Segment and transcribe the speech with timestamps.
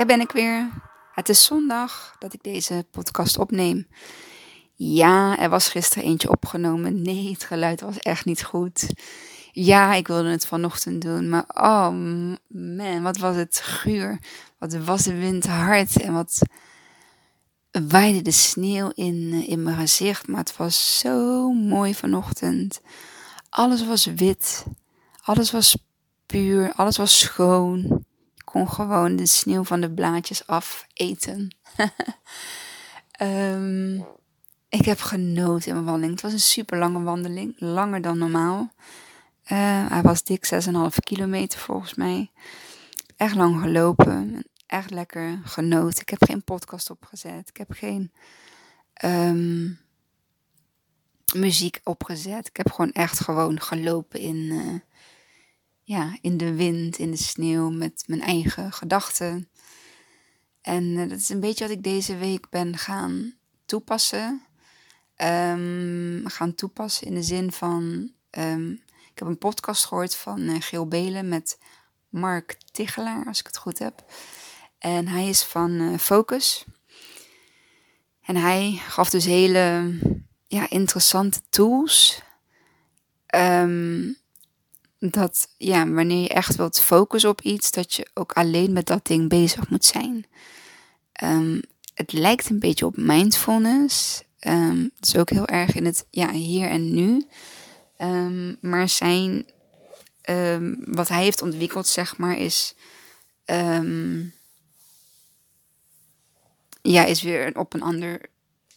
[0.00, 0.68] daar ben ik weer.
[1.12, 3.86] Het is zondag dat ik deze podcast opneem.
[4.74, 7.02] Ja, er was gisteren eentje opgenomen.
[7.02, 8.86] Nee, het geluid was echt niet goed.
[9.52, 11.88] Ja, ik wilde het vanochtend doen, maar oh
[12.48, 14.18] man, wat was het guur.
[14.58, 16.40] Wat was de wind hard en wat
[17.88, 20.28] waaide de sneeuw in, in mijn gezicht.
[20.28, 22.80] Maar het was zo mooi vanochtend.
[23.50, 24.64] Alles was wit,
[25.22, 25.76] alles was
[26.26, 28.08] puur, alles was schoon
[28.50, 31.56] kon gewoon de sneeuw van de blaadjes af eten.
[33.10, 33.96] Ehm,
[34.68, 36.12] ik heb genoten in mijn wandeling.
[36.12, 38.72] Het was een super lange wandeling, langer dan normaal.
[39.52, 40.70] Uh, hij was dik 6,5
[41.04, 42.30] kilometer volgens mij.
[43.16, 44.44] Echt lang gelopen.
[44.66, 46.00] Echt lekker genoten.
[46.00, 47.48] Ik heb geen podcast opgezet.
[47.48, 48.12] Ik heb geen
[48.92, 49.68] ehm,
[51.34, 52.46] muziek opgezet.
[52.46, 54.74] Ik heb gewoon echt gewoon gelopen in, uh,
[55.90, 59.48] ja, in de wind, in de sneeuw, met mijn eigen gedachten.
[60.60, 63.34] En uh, dat is een beetje wat ik deze week ben gaan
[63.66, 64.42] toepassen.
[65.16, 68.12] Um, gaan toepassen in de zin van.
[68.30, 68.72] Um,
[69.10, 71.58] ik heb een podcast gehoord van uh, Geel Belen met
[72.08, 74.04] Mark Tichelaar, als ik het goed heb.
[74.78, 76.64] En hij is van uh, Focus.
[78.22, 79.98] En hij gaf dus hele
[80.46, 82.22] ja, interessante tools.
[83.34, 84.19] Um,
[85.00, 89.06] dat ja, wanneer je echt wilt focussen op iets, dat je ook alleen met dat
[89.06, 90.26] ding bezig moet zijn.
[91.22, 91.60] Um,
[91.94, 94.22] het lijkt een beetje op mindfulness.
[94.40, 97.26] Um, het is ook heel erg in het ja, hier en nu.
[97.98, 99.46] Um, maar zijn,
[100.84, 102.74] wat hij heeft ontwikkeld, zeg maar, is.
[106.82, 108.20] ja, is weer op een ander,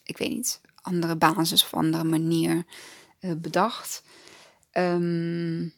[0.03, 2.65] ik weet niet, andere basis of andere manier
[3.19, 4.03] uh, bedacht.
[4.73, 5.73] Um,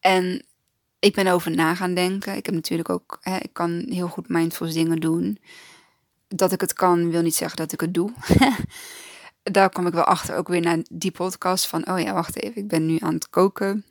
[0.00, 0.42] en
[0.98, 2.36] ik ben over na gaan denken.
[2.36, 5.38] Ik heb natuurlijk ook, hè, ik kan heel goed mindfulness dingen doen.
[6.28, 8.12] Dat ik het kan, wil niet zeggen dat ik het doe.
[9.42, 12.56] Daar kom ik wel achter, ook weer naar die podcast van, oh ja, wacht even,
[12.56, 13.84] ik ben nu aan het koken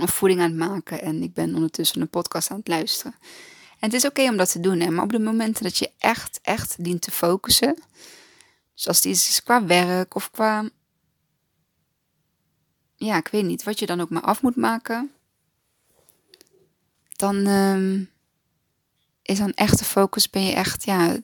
[0.00, 3.14] of voeding aan het maken en ik ben ondertussen een podcast aan het luisteren.
[3.78, 5.90] En het is oké om dat te doen, hè, maar op de momenten dat je
[5.98, 7.82] echt, echt dient te focussen,
[8.74, 10.68] dus als het is qua werk of qua,
[12.98, 15.10] ja, ik weet niet, wat je dan ook maar af moet maken,
[17.08, 18.10] dan um,
[19.22, 21.16] is dan echte focus, ben je echt, ja,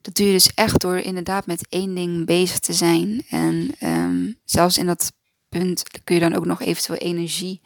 [0.00, 3.24] dat doe je dus echt door inderdaad met één ding bezig te zijn.
[3.28, 5.12] En um, zelfs in dat
[5.48, 7.60] punt kun je dan ook nog eventueel energie,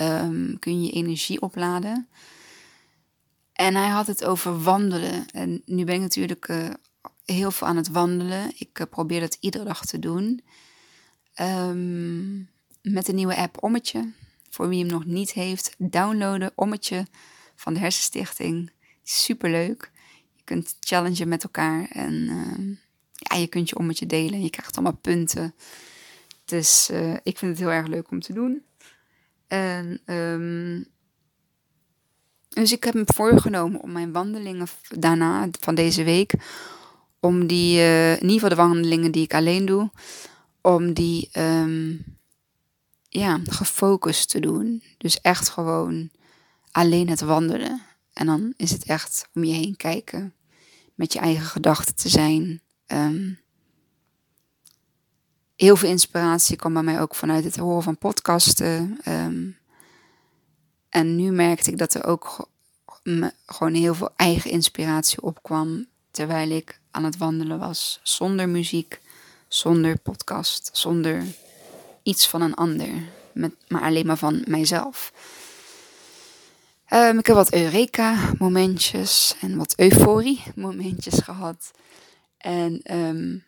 [0.00, 2.08] um, kun je energie opladen.
[3.52, 5.26] En hij had het over wandelen.
[5.30, 6.68] En nu ben ik natuurlijk uh,
[7.24, 8.52] heel veel aan het wandelen.
[8.58, 10.40] Ik uh, probeer dat iedere dag te doen.
[11.40, 12.48] Um,
[12.82, 14.12] met een nieuwe app Ommetje.
[14.50, 17.06] Voor wie hem nog niet heeft, downloaden Ommetje
[17.56, 18.70] van de Hersenstichting.
[19.02, 19.90] Superleuk.
[20.32, 22.76] Je kunt challengen met elkaar en uh,
[23.12, 24.42] ja, je kunt je ommetje delen.
[24.42, 25.54] Je krijgt allemaal punten.
[26.44, 28.62] Dus uh, ik vind het heel erg leuk om te doen.
[29.46, 30.86] En, um,
[32.48, 36.32] dus ik heb me voorgenomen om mijn wandelingen daarna, van deze week,
[37.20, 39.90] om die, uh, in de wandelingen die ik alleen doe,
[40.64, 42.04] om die um,
[43.08, 44.82] ja, gefocust te doen.
[44.98, 46.10] Dus echt gewoon
[46.70, 47.82] alleen het wandelen.
[48.12, 50.34] En dan is het echt om je heen kijken,
[50.94, 52.60] met je eigen gedachten te zijn.
[52.86, 53.38] Um,
[55.56, 58.98] heel veel inspiratie kwam bij mij ook vanuit het horen van podcasten.
[59.08, 59.56] Um,
[60.88, 62.48] en nu merkte ik dat er ook
[63.46, 69.00] gewoon heel veel eigen inspiratie opkwam terwijl ik aan het wandelen was, zonder muziek,
[69.54, 71.24] zonder podcast, zonder
[72.02, 72.88] iets van een ander,
[73.68, 75.12] maar alleen maar van mijzelf.
[76.92, 81.70] Um, ik heb wat Eureka-momentjes en wat euforie-momentjes gehad.
[82.36, 83.44] En um,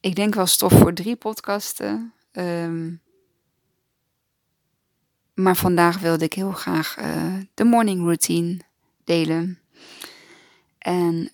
[0.00, 2.12] ik denk wel stof voor drie podcasten.
[2.32, 3.00] Um,
[5.34, 8.58] maar vandaag wilde ik heel graag uh, de morning routine
[9.04, 9.58] delen.
[10.78, 11.30] En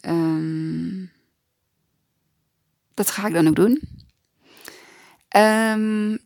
[2.95, 4.02] dat ga ik dan ook doen.
[5.37, 6.19] Um,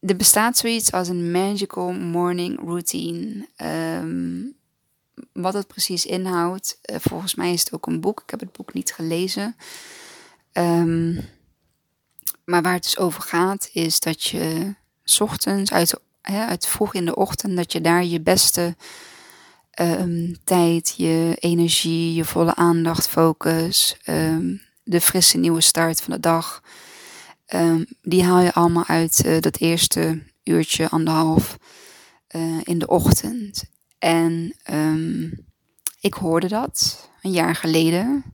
[0.00, 3.48] er bestaat zoiets als een magical morning routine.
[4.02, 4.54] Um,
[5.32, 8.20] wat het precies inhoudt, uh, volgens mij is het ook een boek.
[8.20, 9.56] Ik heb het boek niet gelezen.
[10.52, 11.28] Um,
[12.44, 14.74] maar waar het dus over gaat, is dat je
[15.04, 18.76] s ochtends, uit, hè, uit vroeg in de ochtend, dat je daar je beste
[20.44, 23.96] tijd, je energie, je volle aandacht, focus,
[24.82, 26.62] de frisse nieuwe start van de dag
[27.54, 31.58] Um, die haal je allemaal uit uh, dat eerste uurtje, anderhalf
[32.36, 33.64] uh, in de ochtend.
[33.98, 35.30] En ehm,
[36.00, 38.24] ik hoorde dat een jaar geleden.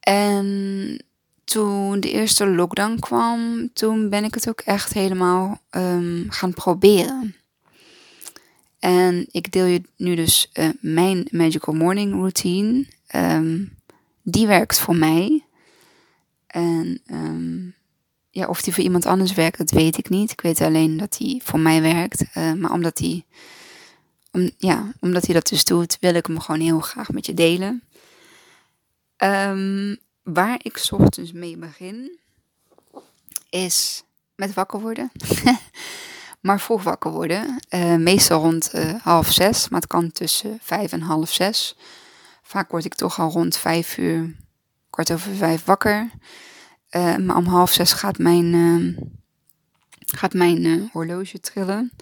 [0.00, 1.04] En
[1.44, 7.36] toen de eerste lockdown kwam, toen ben ik het ook echt helemaal um, gaan proberen.
[8.78, 12.86] En ik deel je nu dus uh, mijn Magical Morning Routine.
[14.22, 15.44] Die werkt voor mij.
[16.52, 17.74] En um,
[18.30, 20.30] ja, of die voor iemand anders werkt, dat weet ik niet.
[20.30, 22.24] Ik weet alleen dat die voor mij werkt.
[22.36, 23.24] Uh, maar omdat hij,
[24.32, 27.34] om, ja, omdat hij dat dus doet, wil ik hem gewoon heel graag met je
[27.34, 27.82] delen.
[29.16, 32.18] Um, waar ik ochtends mee begin,
[33.50, 34.02] is
[34.34, 35.12] met wakker worden.
[36.40, 37.62] maar vroeg wakker worden.
[37.70, 41.76] Uh, meestal rond uh, half zes, maar het kan tussen vijf en half zes.
[42.42, 44.34] Vaak word ik toch al rond vijf uur,
[44.92, 46.10] kwart over vijf wakker.
[46.90, 48.98] Uh, maar om half zes gaat mijn, uh,
[50.06, 51.92] gaat mijn uh, horloge trillen.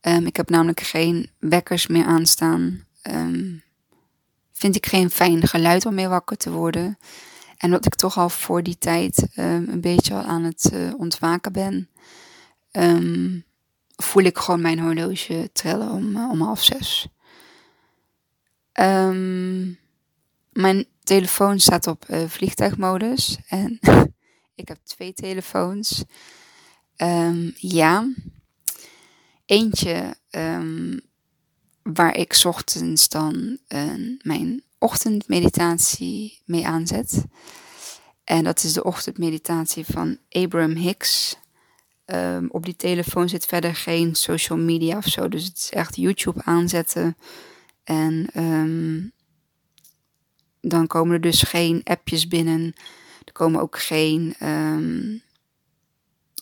[0.00, 2.84] Um, ik heb namelijk geen wekkers meer aanstaan.
[3.10, 3.62] Um,
[4.52, 6.98] vind ik geen fijn geluid om mee wakker te worden.
[7.56, 11.88] En dat ik toch al voor die tijd een beetje al aan het ontwaken ben,
[13.96, 17.08] voel ik gewoon mijn horloge trillen om, om half zes.
[20.56, 23.38] Mijn telefoon staat op uh, vliegtuigmodus.
[23.48, 23.78] En
[24.54, 26.04] ik heb twee telefoons.
[26.96, 28.12] Um, ja.
[29.46, 31.00] Eentje um,
[31.82, 37.24] waar ik ochtends dan uh, mijn ochtendmeditatie mee aanzet.
[38.24, 41.36] En dat is de ochtendmeditatie van Abraham Hicks.
[42.06, 45.28] Um, op die telefoon zit verder geen social media of zo.
[45.28, 47.16] Dus het is echt YouTube aanzetten.
[47.84, 49.12] En um,
[50.68, 52.74] dan komen er dus geen appjes binnen.
[53.24, 55.22] Er komen ook geen um,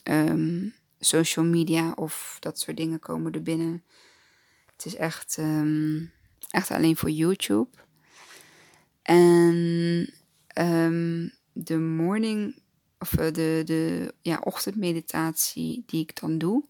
[0.05, 3.83] um, social media of dat soort dingen komen er binnen.
[4.73, 6.11] Het is echt, um,
[6.51, 7.69] echt alleen voor YouTube.
[9.03, 10.15] En
[11.53, 12.59] de morning,
[12.99, 16.65] of eh, de, de ja, ochtendmeditatie die ik dan doe,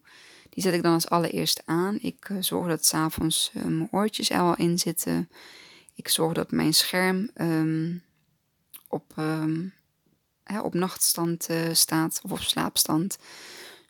[0.49, 1.97] die zet ik dan als allereerst aan.
[2.01, 5.29] Ik uh, zorg dat s'avonds uh, mijn oortjes er al in zitten.
[5.95, 8.03] Ik zorg dat mijn scherm um,
[8.87, 9.73] op, um,
[10.43, 13.17] hè, op nachtstand uh, staat of op slaapstand.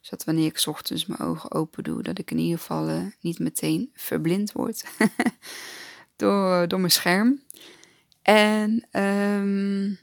[0.02, 3.40] Zodat wanneer ik ochtends mijn ogen open doe, dat ik in ieder geval uh, niet
[3.40, 4.86] meteen verblind word
[6.16, 7.42] door, door mijn scherm.
[8.22, 10.00] En um,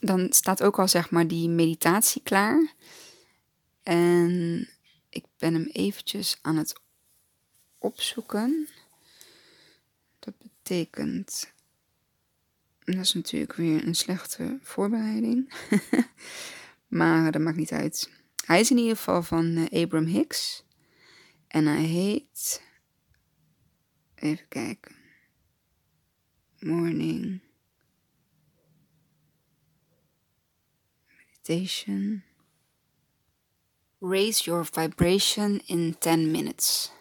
[0.00, 2.72] dan staat ook al zeg maar die meditatie klaar.
[3.82, 4.68] En
[5.08, 6.80] ik ben hem eventjes aan het
[7.78, 8.68] opzoeken
[10.62, 11.52] betekent.
[12.84, 15.52] Dat is natuurlijk weer een slechte voorbereiding.
[16.88, 18.10] maar dat maakt niet uit.
[18.46, 20.64] Hij is in ieder geval van uh, Abraham Hicks.
[21.48, 22.62] En hij heet.
[24.14, 24.94] Even kijken.
[26.58, 27.40] Morning.
[31.16, 32.22] Meditation.
[34.00, 36.92] Raise your vibration in 10 minutes.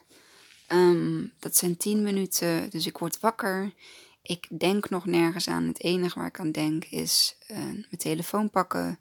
[0.73, 3.73] Um, dat zijn 10 minuten, dus ik word wakker.
[4.21, 5.67] Ik denk nog nergens aan.
[5.67, 8.99] Het enige waar ik aan denk is uh, mijn telefoon pakken,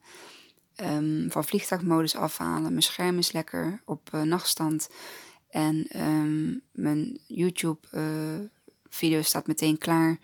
[0.77, 2.71] um, van vliegtuigmodus afhalen.
[2.71, 4.89] Mijn scherm is lekker op uh, nachtstand.
[5.51, 10.19] En um, mijn YouTube-video uh, staat meteen klaar.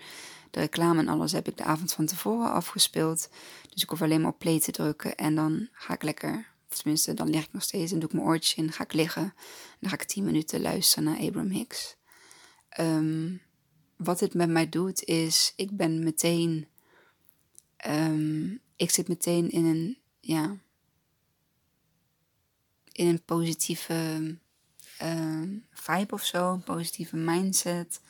[0.51, 3.29] De reclame en alles heb ik de avond van tevoren afgespeeld.
[3.71, 7.15] Dus ik hoef alleen maar op play te drukken en dan ga ik lekker tenminste,
[7.15, 9.23] dan lig ik nog steeds en doe ik mijn oortjes in, ga ik liggen.
[9.23, 9.33] En
[9.81, 11.97] dan ga ik tien minuten luisteren naar Abraham Hicks.
[12.81, 13.41] Um,
[13.97, 16.67] wat het met mij doet is, ik ben meteen,
[17.87, 20.57] um, ik zit meteen in een, ja,
[22.93, 23.95] in een positieve
[25.03, 28.01] um, vibe of zo, een positieve mindset.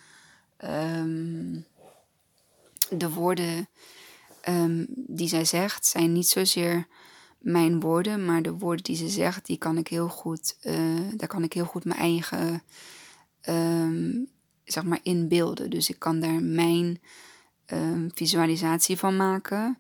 [2.89, 3.69] de woorden
[4.89, 6.87] die zij zegt zijn niet zozeer
[7.47, 10.75] mijn woorden, maar de woorden die ze zegt, die kan ik heel goed, uh,
[11.15, 12.63] daar kan ik heel goed mijn eigen,
[13.49, 14.29] um,
[14.65, 15.71] zeg maar, inbeelden.
[15.71, 17.01] Dus ik kan daar mijn
[17.67, 19.79] um, visualisatie van maken,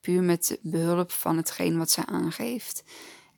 [0.00, 2.84] puur met behulp van hetgeen wat ze aangeeft.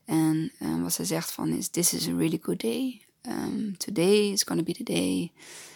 [0.05, 3.01] En um, wat ze zegt van is, this is a really good day.
[3.21, 5.31] Um, today is gonna be the day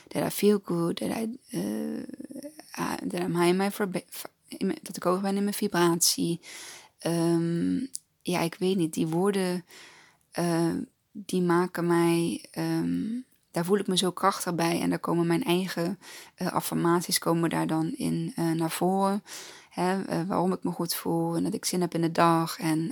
[0.07, 5.21] that I feel good, that, I, uh, that I'm high in my, dat ik hoog
[5.21, 6.39] ben in mijn vibratie.
[7.07, 7.89] Um,
[8.21, 9.65] ja, ik weet niet, die woorden,
[10.39, 10.73] uh,
[11.11, 14.81] die maken mij, um, daar voel ik me zo krachtig bij.
[14.81, 15.99] En daar komen mijn eigen
[16.37, 19.23] uh, affirmaties komen daar dan in uh, naar voren.
[19.69, 22.59] Hè, waarom ik me goed voel en dat ik zin heb in de dag.
[22.59, 22.91] En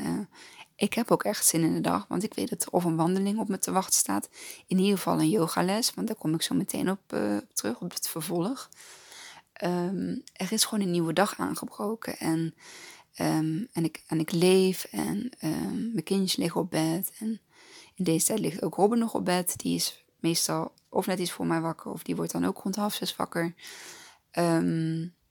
[0.75, 2.95] ik heb ook echt zin in de dag, want ik weet dat er of een
[2.95, 4.29] wandeling op me te wachten staat.
[4.67, 6.99] In ieder geval een yogales, want daar kom ik zo meteen op
[7.53, 8.69] terug, op het vervolg.
[9.53, 12.53] Ehm, er is gewoon een nieuwe dag aangebroken en,
[13.17, 17.11] um, en, ik, en ik leef en um, mijn kindjes liggen op bed.
[17.19, 17.41] En
[17.95, 19.53] in deze tijd ligt ook Robin nog op bed.
[19.57, 22.75] Die is meestal of net iets voor mij wakker of die wordt dan ook rond
[22.75, 23.53] half zes wakker.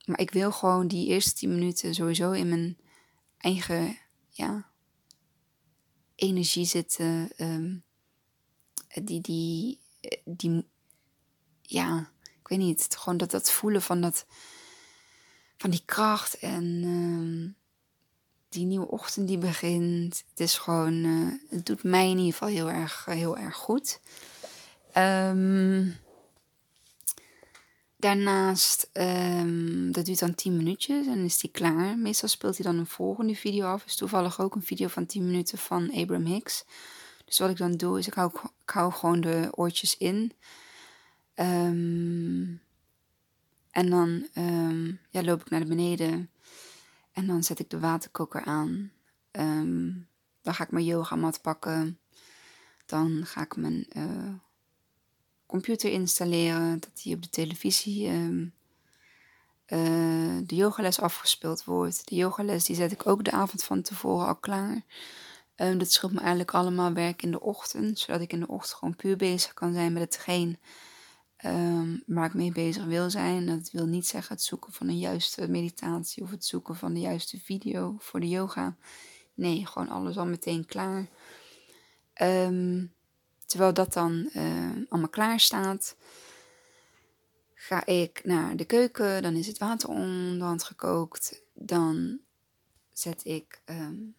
[0.05, 2.79] maar ik wil gewoon die eerste tien minuten sowieso in mijn
[3.39, 3.99] eigen
[4.31, 4.71] ja,
[6.15, 7.31] energie zitten.
[9.03, 9.81] die, die,
[10.25, 10.69] die,
[11.63, 14.27] ja, ik weet niet, gewoon dat, dat voelen van, dat,
[15.57, 17.57] van die kracht en
[18.49, 20.25] die nieuwe ochtend die begint.
[20.31, 24.01] Het is gewoon, uh, het doet mij in ieder geval heel erg, heel erg goed.
[24.97, 25.97] Um,
[27.97, 31.99] daarnaast, um, dat duurt dan 10 minuutjes en is die klaar.
[31.99, 33.85] Meestal speelt hij dan een volgende video af.
[33.85, 36.65] Is toevallig ook een video van 10 minuten van Abraham Hicks.
[37.25, 38.31] Dus wat ik dan doe, is ik hou,
[38.63, 40.33] ik hou gewoon de oortjes in.
[41.35, 42.61] Um,
[43.71, 44.27] en dan
[45.11, 46.31] ja, loop ik naar beneden
[47.19, 48.93] en dan zet ik de waterkoker aan.
[49.33, 50.09] Um,
[50.43, 51.99] dan ga ik mijn yogamat pakken.
[52.87, 54.35] Dan ga ik mijn uh,
[55.47, 58.53] computer installeren, dat die op de televisie um,
[59.67, 62.09] uh, de yogales afgespeeld wordt.
[62.09, 64.83] De yogales die zet ik ook de avond van tevoren al klaar.
[65.57, 68.79] Um, dat scheelt me eigenlijk allemaal werk in de ochtend, zodat ik in de ochtend
[68.79, 70.59] gewoon puur bezig kan zijn met hetgeen
[71.45, 73.47] um, waar ik mee bezig wil zijn.
[73.47, 77.01] Dat wil niet zeggen het zoeken van een juiste meditatie of het zoeken van de
[77.01, 78.77] juiste video voor de yoga.
[79.35, 81.09] Nee, gewoon alles al meteen klaar.
[82.23, 82.93] Um,
[83.47, 85.97] terwijl dat dan uh, allemaal klaar staat,
[87.55, 89.23] ga ik naar de keuken.
[89.23, 91.43] Dan is het water onderhand gekookt.
[91.55, 92.19] Dan
[92.93, 94.15] zet ik um,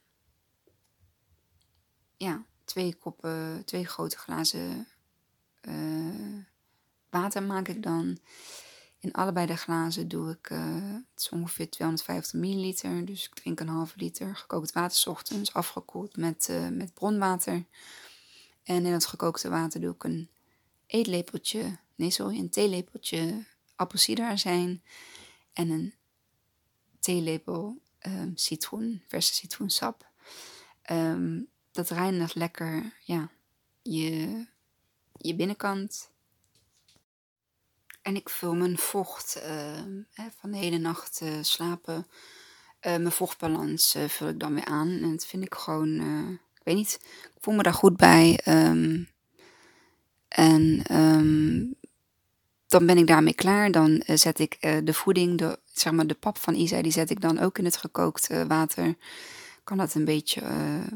[2.18, 4.88] ja, twee koppen, twee grote glazen
[5.62, 6.44] uh,
[7.10, 8.18] water maak ik dan.
[9.00, 13.06] In allebei de glazen doe ik, uh, het is ongeveer 250 milliliter.
[13.06, 17.66] Dus ik drink een halve liter gekookt water ochtends, afgekoeld met, uh, met bronwater.
[18.64, 20.30] En in het gekookte water doe ik een
[20.86, 23.44] eetlepeltje, nee sorry, een theelepeltje
[23.76, 24.84] appelsiederazijn.
[25.54, 25.94] En een
[27.00, 30.08] theelepel um, citroen, verse citroensap.
[30.92, 33.30] Um, dat reinigt lekker ja,
[33.82, 34.46] je,
[35.14, 36.12] je binnenkant
[38.10, 41.96] en ik vul mijn vocht uh, van de hele nacht uh, slapen.
[41.96, 42.04] Uh,
[42.82, 44.88] mijn vochtbalans vul ik dan weer aan.
[44.88, 46.02] En dat vind ik gewoon,
[46.54, 47.00] ik weet niet,
[47.36, 48.40] ik voel me daar goed bij.
[48.48, 49.10] Um,
[50.28, 51.76] en um,
[52.68, 53.72] dan ben ik daarmee klaar.
[53.72, 57.22] Dan zet ik de voeding, de, zeg maar de pap van Isa, die zet ik
[57.22, 58.96] dan ook in het gekookt water.
[59.64, 60.42] Kan dat een beetje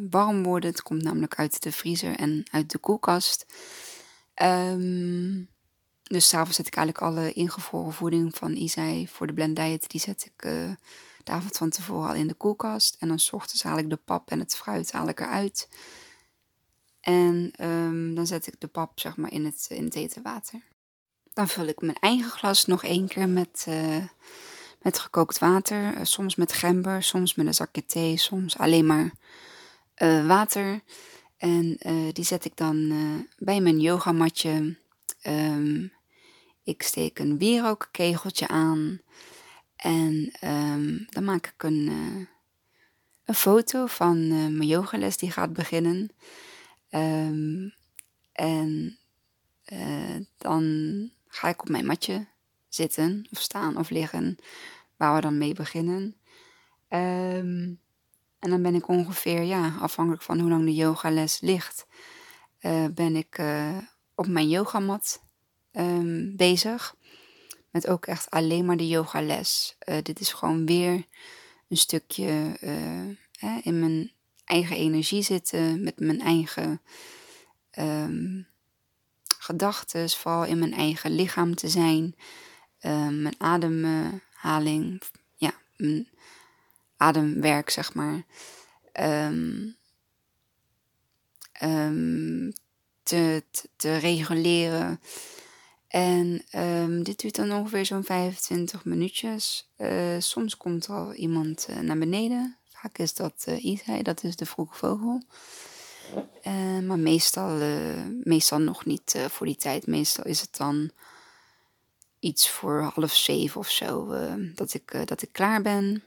[0.09, 0.69] warm worden.
[0.69, 3.45] Het komt namelijk uit de vriezer en uit de koelkast.
[4.41, 5.51] Um,
[6.13, 9.89] dus s'avonds zet ik eigenlijk alle ingevroren voeding van Isai voor de blend diet.
[9.89, 10.71] Die zet ik uh,
[11.23, 12.95] de avond van tevoren al in de koelkast.
[12.99, 15.69] En dan s ochtends haal ik de pap en het fruit haal ik eruit.
[16.99, 20.61] En um, dan zet ik de pap zeg maar in het, in het hete water.
[21.33, 24.03] Dan vul ik mijn eigen glas nog één keer met, uh,
[24.81, 26.05] met gekookt water.
[26.05, 29.11] Soms met gember, soms met een zakje thee, soms alleen maar
[30.27, 30.81] water.
[31.37, 31.77] En
[32.11, 32.93] die zet ik dan
[33.37, 34.81] bij mijn yogamatje
[35.27, 35.91] Um,
[36.63, 39.01] ik steek een wierookkegeltje aan
[39.75, 42.25] en um, dan maak ik een, uh,
[43.25, 46.09] een foto van uh, mijn yogales die gaat beginnen.
[46.89, 47.73] Um,
[48.31, 48.97] en
[49.73, 50.63] uh, dan
[51.27, 52.27] ga ik op mijn matje
[52.69, 54.37] zitten of staan of liggen,
[54.97, 56.15] waar we dan mee beginnen.
[56.89, 57.81] Um,
[58.39, 61.87] en dan ben ik ongeveer, ja, afhankelijk van hoe lang de yogales ligt,
[62.93, 63.41] ben ik
[64.15, 65.22] op mijn yogamat
[65.73, 66.95] um, bezig.
[67.71, 69.75] Met ook echt alleen maar de yogales.
[69.89, 71.05] Uh, dit is gewoon weer
[71.69, 72.57] een stukje
[73.39, 74.11] hè, in mijn
[74.45, 75.83] eigen energie zitten.
[75.83, 76.81] Met mijn eigen
[77.79, 78.47] um,
[79.37, 80.09] gedachten.
[80.09, 82.15] Vooral in mijn eigen lichaam te zijn.
[82.81, 85.01] Uh, mijn ademhaling.
[85.35, 86.07] ja, mijn
[86.97, 88.23] ademwerk zeg maar.
[89.01, 89.75] Um,
[93.03, 93.43] te,
[93.75, 94.99] te, reguleren.
[95.93, 99.69] En um, dit duurt dan ongeveer zo'n 25 minuutjes.
[99.77, 102.57] Uh, soms komt al iemand uh, naar beneden.
[102.69, 105.21] Vaak is dat uh, Isai, dat is de vroege vogel.
[106.85, 107.59] maar meestal,
[108.23, 109.87] meestal nog niet voor die tijd.
[109.87, 110.91] Meestal is het dan
[112.19, 114.07] iets voor half zeven of zo
[114.55, 116.03] dat, ik, dat ik klaar ben.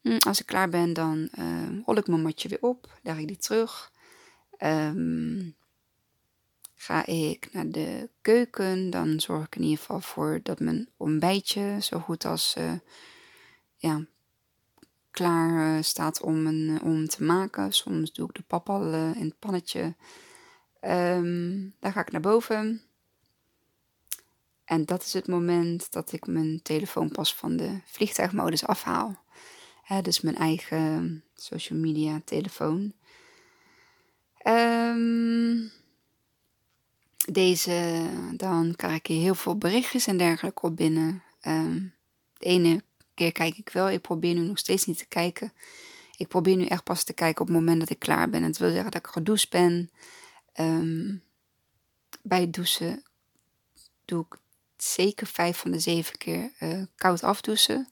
[0.00, 1.28] Hm, als ik klaar ben, dan
[1.86, 3.92] rol ik mijn matje weer op, leg ik die terug.
[4.58, 5.58] Um,
[6.80, 11.78] ga ik naar de keuken, dan zorg ik in ieder geval voor dat mijn ontbijtje
[11.80, 12.72] zo goed als uh,
[13.76, 14.04] ja,
[15.10, 17.72] klaar uh, staat om, een, om te maken.
[17.72, 19.94] Soms doe ik de pap al in het pannetje.
[20.80, 22.82] Um, dan ga ik naar boven.
[24.64, 29.24] En dat is het moment dat ik mijn telefoon pas van de vliegtuigmodus afhaal.
[30.02, 32.92] Dus mijn eigen social media telefoon.
[34.46, 35.78] Um,
[37.28, 41.22] deze, dan krijg ik heel veel berichtjes en dergelijke op binnen.
[41.42, 41.94] Um,
[42.38, 42.82] de ene
[43.14, 45.52] keer kijk ik wel, ik probeer nu nog steeds niet te kijken.
[46.16, 48.42] Ik probeer nu echt pas te kijken op het moment dat ik klaar ben.
[48.42, 49.90] Het wil zeggen dat ik gedoucht ben.
[50.60, 51.22] Um,
[52.22, 53.02] bij het douchen
[54.04, 54.38] doe ik
[54.76, 57.88] zeker vijf van de zeven keer uh, koud afdouchen.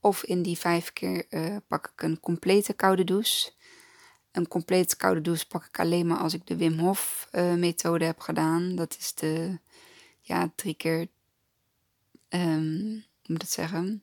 [0.00, 3.52] Of in die vijf keer uh, pak ik een complete koude douche.
[4.34, 8.04] Een complete koude douche pak ik alleen maar als ik de Wim Hof uh, methode
[8.04, 8.74] heb gedaan.
[8.74, 9.58] Dat is de,
[10.20, 11.06] ja, drie keer,
[12.28, 14.02] hoe moet ik zeggen?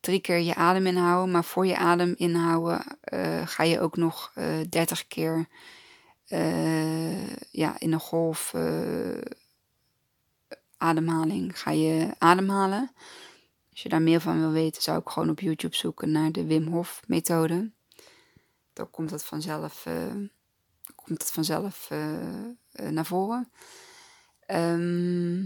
[0.00, 1.30] Drie keer je adem inhouden.
[1.30, 4.32] Maar voor je adem inhouden uh, ga je ook nog
[4.68, 5.46] dertig keer
[7.50, 8.54] ja, in een golf
[10.76, 12.90] ademhaling ga je ademhalen.
[13.70, 16.44] Als je daar meer van wil weten, zou ik gewoon op YouTube zoeken naar de
[16.44, 17.70] Wim Hof methode.
[18.72, 20.14] Dan komt het vanzelf, uh,
[20.94, 23.50] komt het vanzelf uh, uh, naar voren.
[24.46, 25.44] Um,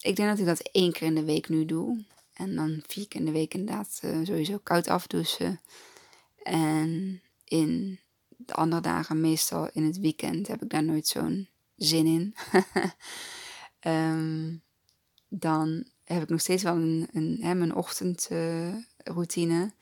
[0.00, 2.04] ik denk dat ik dat één keer in de week nu doe.
[2.32, 5.60] En dan vier keer in de week inderdaad sowieso koud afdouchen.
[6.42, 8.00] En in
[8.36, 12.34] de andere dagen, meestal in het weekend, heb ik daar nooit zo'n zin in.
[13.92, 14.62] um,
[15.28, 19.72] dan heb ik nog steeds wel een, een, hè, mijn ochtendroutine.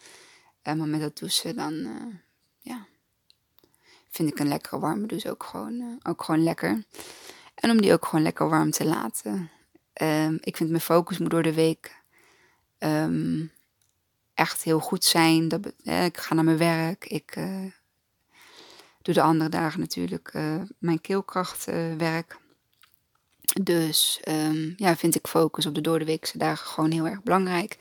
[0.62, 1.88] Maar met dat douchen, dan
[2.66, 2.86] ja,
[4.10, 6.84] vind ik een lekkere warme douche ook gewoon, uh, ook gewoon lekker.
[7.54, 9.50] En om die ook gewoon lekker warm te laten.
[10.02, 12.02] Um, ik vind mijn focus moet door de week
[12.78, 13.52] um,
[14.34, 15.48] echt heel goed zijn.
[15.48, 17.04] Dat, ik ga naar mijn werk.
[17.04, 17.34] Ik
[19.02, 20.32] doe de andere dagen natuurlijk
[20.78, 22.38] mijn keelkrachtwerk.
[23.62, 27.76] Dus um, ja, vind ik focus op de doordeweekse dagen gewoon heel erg belangrijk.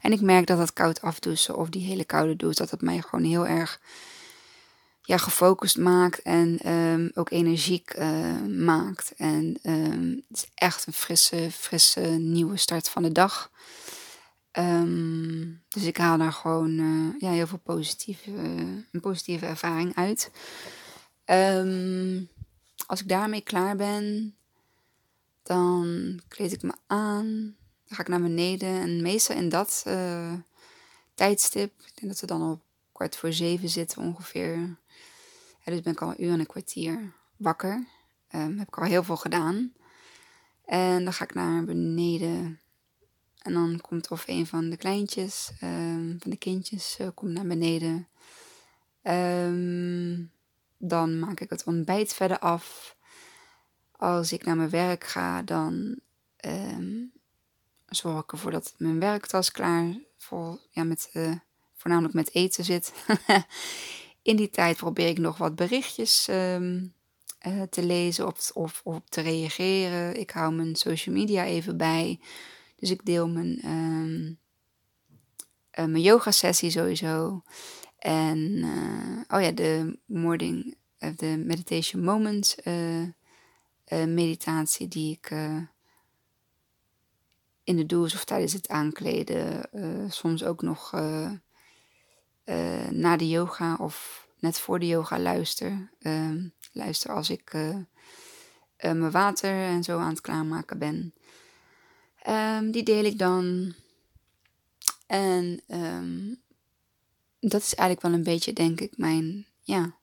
[0.00, 3.00] En ik merk dat dat koud afdouchen of die hele koude douche, dat het mij
[3.00, 3.80] gewoon heel erg
[5.02, 9.12] ja, gefocust maakt en um, ook energiek uh, maakt.
[9.16, 13.50] En um, het is echt een frisse, frisse nieuwe start van de dag.
[14.52, 20.30] Um, dus ik haal daar gewoon uh, ja, heel veel positieve, een positieve ervaring uit.
[22.86, 24.34] als ik daarmee klaar ben,
[25.42, 27.56] dan kleed ik me aan.
[27.84, 28.80] Dan ga ik naar beneden.
[28.80, 30.32] En meestal in dat uh,
[31.14, 32.62] tijdstip, ik denk dat we dan op
[32.92, 34.76] kwart voor zeven zitten ongeveer.
[35.64, 37.86] Dus ben ik al een uur en een kwartier wakker.
[38.34, 39.72] Um, heb ik al heel veel gedaan.
[40.64, 42.60] En dan ga ik naar beneden.
[43.38, 47.46] En dan komt of een van de kleintjes, um, van de kindjes, uh, komt naar
[47.46, 48.08] beneden.
[49.02, 50.30] Um,
[50.78, 52.96] dan maak ik het ontbijt verder af.
[53.96, 56.00] Als ik naar mijn werk ga, dan
[57.86, 61.32] zorg ik ervoor dat mijn werktas klaar voor, ja, met, uh,
[61.74, 62.92] voornamelijk met eten zit.
[64.22, 66.94] In die tijd probeer ik nog wat berichtjes um,
[67.46, 70.20] uh, te lezen of, of, of te reageren.
[70.20, 72.20] Ik hou mijn social media even bij.
[72.76, 74.38] Dus ik deel mijn, um,
[75.78, 77.42] uh, mijn yoga sessie sowieso.
[77.98, 78.64] En
[79.28, 80.76] oh ja, de morning,
[81.16, 83.06] de meditation moments uh,
[84.06, 85.30] meditatie die ik
[87.64, 89.68] in de douche of tijdens het aankleden,
[90.08, 90.92] soms ook nog
[92.90, 95.90] na de yoga of net voor de yoga luister.
[95.98, 97.52] Ehm, luister als ik
[98.76, 101.14] mijn water en zo aan het klaarmaken ben.
[102.28, 103.74] Um, die deel ik dan.
[105.06, 106.40] En um,
[107.40, 109.96] dat is eigenlijk wel een beetje, denk ik, mijn ja,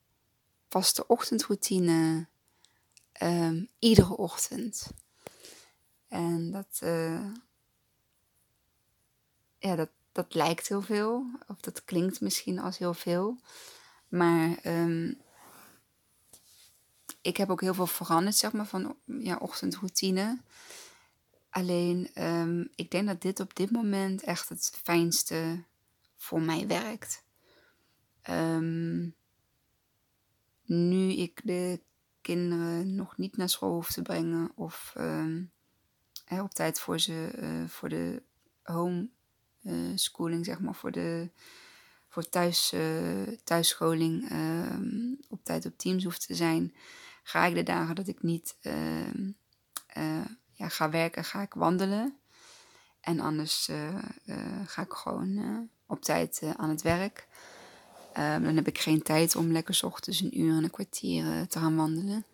[0.67, 2.27] vaste ochtendroutine
[3.79, 4.87] iedere ochtend.
[6.07, 6.79] En dat,
[9.59, 13.37] ja, dat, dat lijkt heel veel, of dat klinkt misschien als heel veel.
[14.07, 15.17] Maar um,
[17.21, 20.41] ik heb ook heel veel veranderd, zeg maar, van ja, ochtendroutine.
[21.49, 25.63] Alleen, um, ik denk dat dit op dit moment echt het fijnste
[26.15, 27.23] voor mij werkt.
[28.29, 29.15] Um,
[30.65, 31.79] nu ik de
[32.21, 34.51] kinderen nog niet naar school hoef te brengen.
[34.55, 38.23] Of uh, op tijd voor ze, uh, voor de
[38.63, 39.17] homeschooling,
[39.63, 41.29] uh, zeg maar, voor de
[42.09, 46.75] voor thuis, uh, thuisscholing ehm, op tijd op Teams hoef te zijn,
[47.23, 49.31] ga ik de dagen dat ik niet ehm,
[49.87, 52.17] eh, ja, ga werken, ga ik wandelen.
[53.01, 53.71] En anders
[54.65, 57.27] ga ik gewoon op tijd aan het werk.
[58.17, 61.59] Um, dan heb ik geen tijd om lekker ochtends een uur en een kwartier te
[61.59, 62.25] gaan wandelen.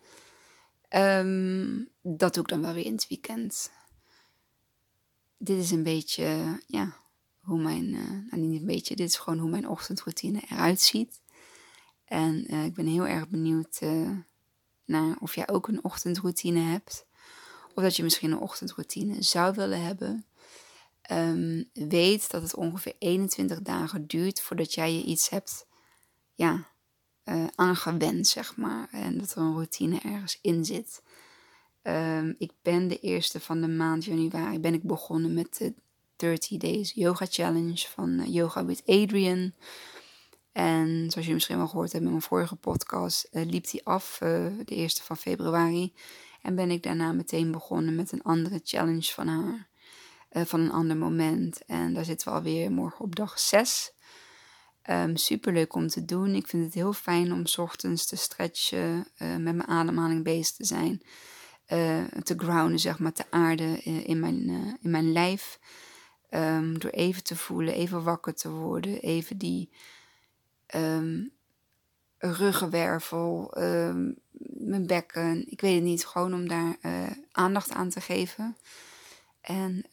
[2.02, 3.72] dat doe ik dan wel weer in het weekend.
[5.38, 6.96] Dit is een beetje, ja,
[7.46, 11.22] hoe mijn, uh, nou niet een beetje, dit is gewoon hoe mijn ochtendroutine eruit ziet.
[12.06, 14.12] En uh, ik ben heel erg benieuwd uh,
[14.86, 17.06] naar of jij ook een ochtendroutine hebt.
[17.74, 20.26] Of dat je misschien een ochtendroutine zou willen hebben.
[21.12, 25.68] Um, weet dat het ongeveer 21 dagen duurt voordat jij je iets hebt
[26.34, 26.68] ja,
[27.56, 28.90] aangewend, zeg maar.
[28.92, 31.02] En dat er een routine ergens in zit.
[31.84, 35.74] Um, ik ben de eerste van de maand januari ben ik begonnen met de
[36.16, 39.54] 30 Days Yoga Challenge van eh, Yoga with Adrian.
[40.52, 44.20] En zoals jullie misschien wel gehoord hebben in mijn vorige podcast, uh, liep die af
[44.24, 44.30] uh,
[44.66, 45.94] de eerste van februari.
[46.42, 49.68] En ben ik daarna meteen begonnen met een andere challenge van haar.
[50.46, 51.66] Van een ander moment.
[51.66, 53.92] En daar zitten we alweer morgen op dag 6.
[54.90, 56.36] Um, ehm, Super leuk om te doen.
[56.36, 61.02] Ik vind het heel fijn om ochtends te stretchen, met mijn ademhaling bezig te zijn.
[62.24, 64.50] te grounden, zeg maar, te aarden in, mijn,
[64.82, 65.60] in mijn lijf.
[66.36, 69.70] Um, door even te voelen, even wakker te worden, even die
[70.76, 71.32] um,
[72.18, 74.16] ruggenwervel, um,
[74.50, 78.58] mijn bekken, ik weet het niet, gewoon om daar uh, aandacht aan te geven.
[79.42, 79.86] En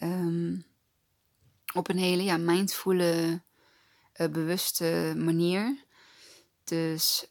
[1.75, 3.43] op een hele ja, mindfulle,
[4.21, 5.85] uh, bewuste manier.
[6.65, 7.31] Dus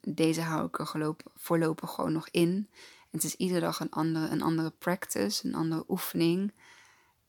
[0.00, 2.68] deze hou ik er voorlopig gewoon nog in.
[3.10, 6.52] het is iedere dag een andere, een andere practice, een andere oefening.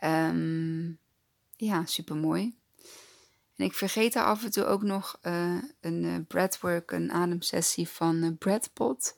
[0.04, 1.00] Um,
[1.56, 2.56] ja, super mooi.
[3.56, 7.88] En ik vergeet daar af en toe ook nog uh, een uh, breathwork, een ademsessie
[7.88, 9.18] van uh, Bradpot.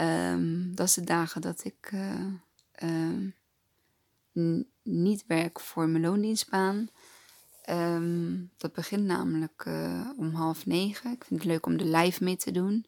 [0.00, 3.30] Um, dat is de dagen dat ik uh,
[4.82, 6.90] niet werk voor mijn loondienstbaan.
[8.56, 9.66] Dat begint namelijk
[10.16, 11.12] om half negen.
[11.12, 12.86] Ik vind het leuk om de live mee te doen.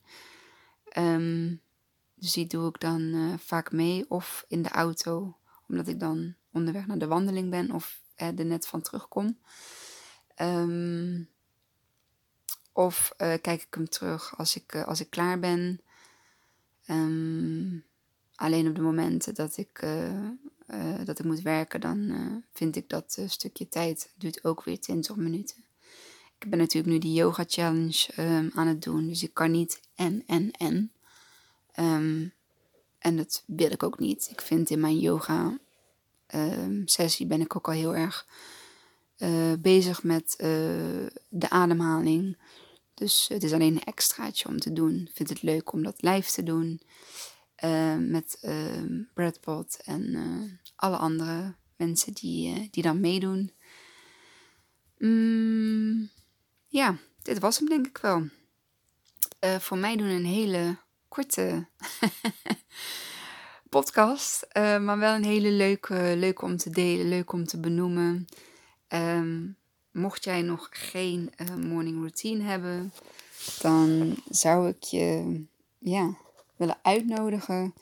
[2.14, 5.36] Dus die doe ik dan vaak mee of in de auto,
[5.68, 9.38] omdat ik dan onderweg naar de wandeling ben of er net van terugkom.
[10.40, 11.28] Um,
[12.72, 15.80] of uh, kijk ik hem terug als ik, uh, als ik klaar ben.
[16.86, 17.84] Um,
[18.34, 23.18] alleen op de momenten dat ik, uh, dat ik moet werken, dan vind ik dat
[23.26, 25.56] stukje tijd duurt ook weer 20 minuten.
[26.38, 29.80] Ik ben natuurlijk nu die yoga challenge um, aan het doen, dus ik kan niet
[29.94, 30.92] en, en, en.
[32.98, 34.28] en dat wil ik ook niet.
[34.30, 35.67] Ik vind in mijn yoga Ehm,
[36.84, 38.26] sessie ben ik ook al heel erg
[39.18, 40.46] uh, bezig met uh,
[41.28, 42.38] de ademhaling.
[42.94, 44.94] Dus het is alleen een extraatje om te doen.
[44.94, 46.80] Ik vind het leuk om dat live te doen.
[47.64, 53.52] Uh, met ehm, Bradpot en eh, alle andere mensen die, die dan meedoen.
[54.98, 56.10] Mm,
[56.66, 58.28] ja, dit was hem denk ik wel.
[59.60, 60.76] voor mij doen een hele
[61.08, 61.68] korte
[63.68, 64.46] podcast.
[64.52, 68.26] Uh, maar wel een hele leuke, leuke om te delen, leuk om te benoemen.
[68.88, 69.56] Um,
[69.90, 72.92] mocht jij nog geen uh, morning routine hebben,
[73.60, 75.40] dan zou ik je
[75.78, 76.16] ja,
[76.56, 77.74] willen uitnodigen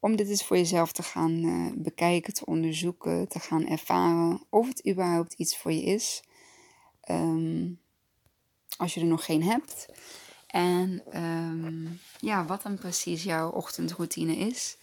[0.00, 4.68] om dit eens voor jezelf te gaan uh, bekijken, te onderzoeken, te gaan ervaren of
[4.68, 6.22] het überhaupt iets voor je is.
[7.10, 7.80] Um,
[8.76, 9.86] als je er nog geen hebt.
[10.46, 14.76] En um, ja, wat dan precies jouw ochtendroutine is.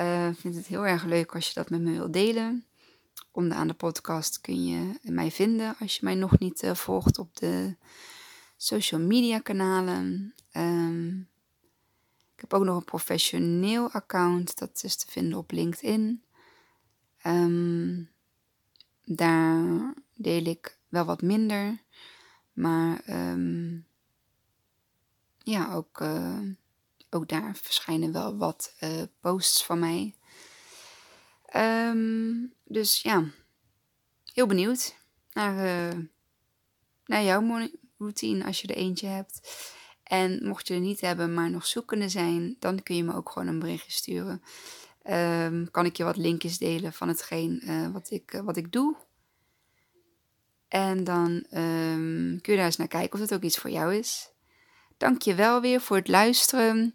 [0.00, 2.64] Uh, vind het heel erg leuk als je dat met me wilt delen.
[3.30, 7.36] Onderaan de podcast kun je mij vinden als je mij nog niet uh, volgt op
[7.36, 7.76] de
[8.56, 10.34] social media kanalen.
[10.52, 11.28] Um,
[12.34, 16.24] ik heb ook nog een professioneel account, dat is te vinden op LinkedIn.
[17.26, 18.10] Um,
[19.04, 21.82] daar deel ik wel wat minder,
[22.52, 23.86] maar um,
[25.38, 26.00] ja, ook.
[26.00, 26.38] Uh,
[27.14, 30.14] ook daar verschijnen wel wat uh, posts van mij.
[31.56, 33.24] Um, dus ja,
[34.32, 34.96] heel benieuwd
[35.32, 36.00] naar, uh,
[37.04, 39.48] naar jouw routine als je er eentje hebt.
[40.02, 43.30] En mocht je er niet hebben, maar nog zoekende zijn, dan kun je me ook
[43.30, 44.42] gewoon een berichtje sturen.
[45.10, 48.96] Um, kan ik je wat linkjes delen van hetgeen uh, wat, ik, wat ik doe.
[50.68, 53.94] En dan um, kun je daar eens naar kijken of het ook iets voor jou
[53.94, 54.32] is.
[54.96, 56.94] Dank je wel weer voor het luisteren.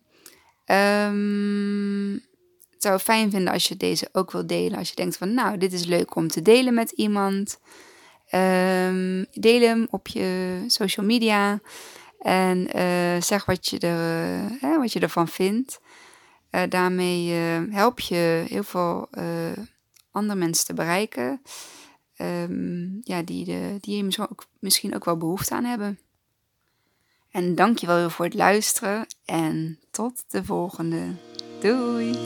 [0.71, 2.13] Um,
[2.69, 4.77] het zou fijn vinden als je deze ook wil delen.
[4.77, 7.59] Als je denkt van nou, dit is leuk om te delen met iemand.
[8.31, 11.59] Um, deel hem op je social media
[12.19, 15.79] en uh, zeg wat je, er, uh, wat je ervan vindt.
[16.51, 17.31] Uh, daarmee
[17.69, 19.09] help je heel veel
[20.11, 21.41] andere mensen te bereiken.
[22.17, 24.07] Um, ja, die, de, die
[24.59, 25.99] misschien ook wel behoefte aan hebben.
[27.31, 31.05] En dankjewel weer voor het luisteren en tot de volgende.
[31.59, 32.17] Doei!